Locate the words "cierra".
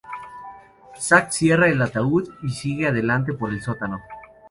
1.29-1.69